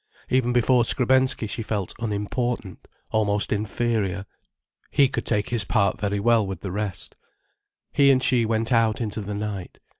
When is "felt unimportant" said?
1.61-2.87